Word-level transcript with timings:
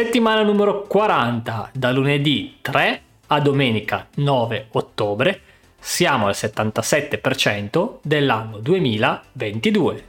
Settimana 0.00 0.44
numero 0.44 0.82
40, 0.82 1.70
da 1.72 1.90
lunedì 1.90 2.58
3 2.60 3.00
a 3.26 3.40
domenica 3.40 4.06
9 4.14 4.68
ottobre. 4.70 5.40
Siamo 5.76 6.28
al 6.28 6.34
77% 6.36 7.98
dell'anno 8.02 8.60
2022. 8.60 10.04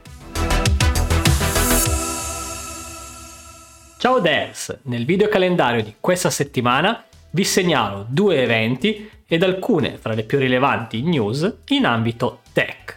Ciao 3.98 4.20
devs, 4.20 4.78
nel 4.82 5.04
video 5.04 5.26
calendario 5.26 5.82
di 5.82 5.96
questa 5.98 6.30
settimana 6.30 7.02
vi 7.30 7.42
segnalo 7.42 8.06
due 8.08 8.40
eventi 8.42 9.10
ed 9.26 9.42
alcune 9.42 9.96
fra 9.96 10.14
le 10.14 10.22
più 10.22 10.38
rilevanti 10.38 11.02
news 11.02 11.62
in 11.70 11.84
ambito 11.84 12.42
tech. 12.52 12.96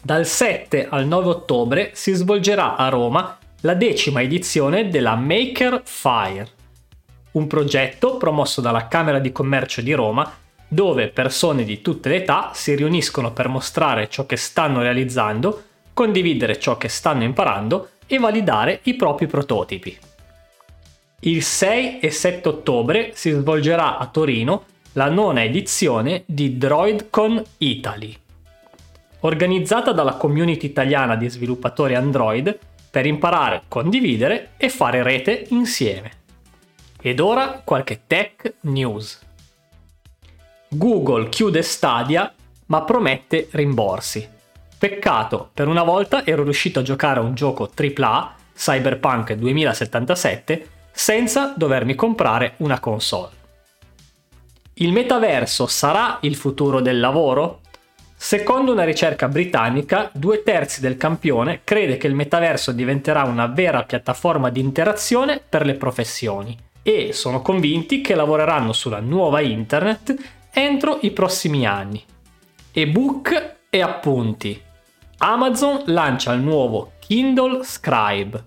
Dal 0.00 0.24
7 0.24 0.88
al 0.88 1.06
9 1.06 1.28
ottobre 1.28 1.90
si 1.92 2.14
svolgerà 2.14 2.76
a 2.76 2.88
Roma 2.88 3.40
la 3.66 3.74
decima 3.74 4.22
edizione 4.22 4.90
della 4.90 5.16
Maker 5.16 5.82
Fire, 5.84 6.48
un 7.32 7.48
progetto 7.48 8.16
promosso 8.16 8.60
dalla 8.60 8.86
Camera 8.86 9.18
di 9.18 9.32
Commercio 9.32 9.80
di 9.80 9.92
Roma 9.92 10.32
dove 10.68 11.08
persone 11.08 11.64
di 11.64 11.82
tutte 11.82 12.08
le 12.08 12.16
età 12.18 12.52
si 12.54 12.76
riuniscono 12.76 13.32
per 13.32 13.48
mostrare 13.48 14.08
ciò 14.08 14.24
che 14.24 14.36
stanno 14.36 14.82
realizzando, 14.82 15.64
condividere 15.92 16.60
ciò 16.60 16.76
che 16.76 16.86
stanno 16.86 17.24
imparando 17.24 17.88
e 18.06 18.18
validare 18.18 18.80
i 18.84 18.94
propri 18.94 19.26
prototipi. 19.26 19.98
Il 21.20 21.42
6 21.42 21.98
e 21.98 22.10
7 22.10 22.48
ottobre 22.48 23.10
si 23.14 23.32
svolgerà 23.32 23.98
a 23.98 24.06
Torino 24.06 24.62
la 24.92 25.10
nona 25.10 25.42
edizione 25.42 26.22
di 26.24 26.56
DroidCon 26.56 27.42
Italy, 27.58 28.16
organizzata 29.20 29.90
dalla 29.90 30.14
community 30.14 30.66
italiana 30.66 31.16
di 31.16 31.28
sviluppatori 31.28 31.96
Android 31.96 32.58
per 32.96 33.04
imparare, 33.04 33.64
condividere 33.68 34.52
e 34.56 34.70
fare 34.70 35.02
rete 35.02 35.48
insieme. 35.50 36.12
Ed 36.98 37.20
ora 37.20 37.60
qualche 37.62 38.04
tech 38.06 38.54
news. 38.60 39.20
Google 40.68 41.28
chiude 41.28 41.60
Stadia 41.60 42.32
ma 42.68 42.84
promette 42.84 43.48
rimborsi. 43.50 44.26
Peccato, 44.78 45.50
per 45.52 45.68
una 45.68 45.82
volta 45.82 46.24
ero 46.24 46.42
riuscito 46.42 46.78
a 46.78 46.82
giocare 46.82 47.20
a 47.20 47.22
un 47.22 47.34
gioco 47.34 47.70
AAA, 47.70 48.34
Cyberpunk 48.54 49.34
2077, 49.34 50.66
senza 50.90 51.52
dovermi 51.54 51.94
comprare 51.94 52.54
una 52.60 52.80
console. 52.80 53.34
Il 54.72 54.92
metaverso 54.92 55.66
sarà 55.66 56.16
il 56.22 56.34
futuro 56.34 56.80
del 56.80 56.98
lavoro? 56.98 57.60
Secondo 58.18 58.72
una 58.72 58.84
ricerca 58.84 59.28
britannica, 59.28 60.10
due 60.12 60.42
terzi 60.42 60.80
del 60.80 60.96
campione 60.96 61.60
crede 61.62 61.96
che 61.96 62.06
il 62.06 62.14
metaverso 62.14 62.72
diventerà 62.72 63.22
una 63.24 63.46
vera 63.46 63.84
piattaforma 63.84 64.48
di 64.50 64.58
interazione 64.58 65.40
per 65.46 65.64
le 65.64 65.74
professioni 65.74 66.56
e 66.82 67.12
sono 67.12 67.42
convinti 67.42 68.00
che 68.00 68.14
lavoreranno 68.14 68.72
sulla 68.72 69.00
nuova 69.00 69.40
internet 69.40 70.14
entro 70.50 70.98
i 71.02 71.10
prossimi 71.10 71.66
anni. 71.66 72.02
Ebook 72.72 73.56
e 73.68 73.82
appunti. 73.82 74.60
Amazon 75.18 75.82
lancia 75.86 76.32
il 76.32 76.40
nuovo 76.40 76.92
Kindle 76.98 77.64
Scribe. 77.64 78.44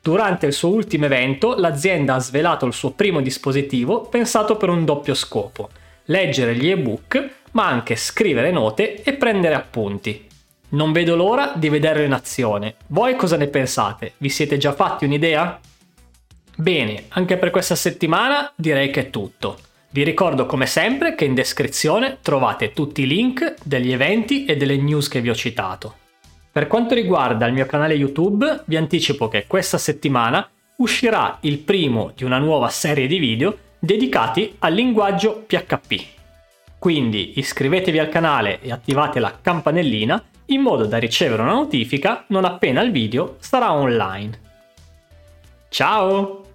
Durante 0.00 0.46
il 0.46 0.52
suo 0.52 0.68
ultimo 0.68 1.06
evento, 1.06 1.54
l'azienda 1.56 2.14
ha 2.14 2.20
svelato 2.20 2.66
il 2.66 2.72
suo 2.72 2.92
primo 2.92 3.20
dispositivo 3.20 4.02
pensato 4.02 4.56
per 4.56 4.68
un 4.68 4.84
doppio 4.84 5.14
scopo: 5.14 5.68
leggere 6.04 6.54
gli 6.54 6.68
ebook, 6.68 7.36
ma 7.58 7.66
anche 7.66 7.96
scrivere 7.96 8.52
note 8.52 9.02
e 9.02 9.14
prendere 9.14 9.56
appunti. 9.56 10.26
Non 10.70 10.92
vedo 10.92 11.16
l'ora 11.16 11.54
di 11.56 11.68
vederlo 11.68 12.04
in 12.04 12.12
azione. 12.12 12.76
Voi 12.86 13.16
cosa 13.16 13.36
ne 13.36 13.48
pensate? 13.48 14.12
Vi 14.18 14.28
siete 14.28 14.58
già 14.58 14.72
fatti 14.72 15.04
un'idea? 15.04 15.58
Bene, 16.54 17.06
anche 17.08 17.36
per 17.36 17.50
questa 17.50 17.74
settimana 17.74 18.52
direi 18.54 18.90
che 18.90 19.00
è 19.00 19.10
tutto. 19.10 19.58
Vi 19.90 20.04
ricordo 20.04 20.46
come 20.46 20.66
sempre 20.66 21.16
che 21.16 21.24
in 21.24 21.34
descrizione 21.34 22.18
trovate 22.22 22.72
tutti 22.72 23.02
i 23.02 23.08
link 23.08 23.56
degli 23.64 23.90
eventi 23.90 24.44
e 24.44 24.56
delle 24.56 24.76
news 24.76 25.08
che 25.08 25.20
vi 25.20 25.30
ho 25.30 25.34
citato. 25.34 25.96
Per 26.52 26.68
quanto 26.68 26.94
riguarda 26.94 27.46
il 27.46 27.54
mio 27.54 27.66
canale 27.66 27.94
YouTube, 27.94 28.62
vi 28.66 28.76
anticipo 28.76 29.26
che 29.26 29.46
questa 29.48 29.78
settimana 29.78 30.48
uscirà 30.76 31.38
il 31.40 31.58
primo 31.58 32.12
di 32.14 32.22
una 32.22 32.38
nuova 32.38 32.68
serie 32.68 33.08
di 33.08 33.18
video 33.18 33.58
dedicati 33.80 34.54
al 34.60 34.74
linguaggio 34.74 35.42
PHP. 35.44 36.17
Quindi 36.78 37.38
iscrivetevi 37.38 37.98
al 37.98 38.08
canale 38.08 38.60
e 38.60 38.70
attivate 38.70 39.18
la 39.18 39.36
campanellina 39.40 40.22
in 40.46 40.60
modo 40.60 40.86
da 40.86 40.98
ricevere 40.98 41.42
una 41.42 41.52
notifica 41.52 42.24
non 42.28 42.44
appena 42.44 42.80
il 42.82 42.92
video 42.92 43.36
sarà 43.40 43.72
online. 43.72 44.46
Ciao! 45.68 46.47